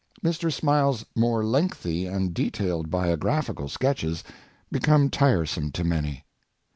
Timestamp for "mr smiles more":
0.23-1.45